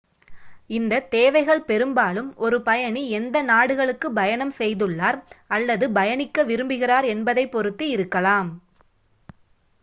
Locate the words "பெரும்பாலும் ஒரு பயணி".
1.63-3.03